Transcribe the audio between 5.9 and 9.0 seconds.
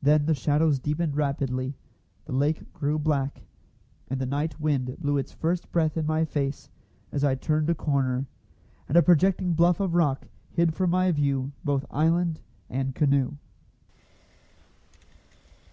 in my face as I turned a corner, and